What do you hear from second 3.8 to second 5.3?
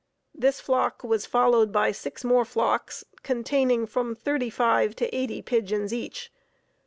from thirty five to